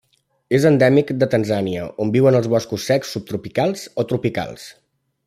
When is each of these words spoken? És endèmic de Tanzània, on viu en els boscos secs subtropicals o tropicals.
És 0.57 0.63
endèmic 0.69 1.11
de 1.23 1.27
Tanzània, 1.33 1.83
on 2.05 2.13
viu 2.17 2.31
en 2.31 2.39
els 2.39 2.49
boscos 2.57 2.89
secs 2.93 3.15
subtropicals 3.17 3.85
o 3.93 4.07
tropicals. 4.15 4.69